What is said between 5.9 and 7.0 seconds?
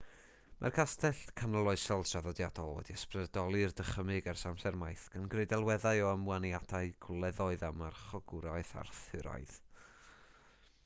o ymwaniadau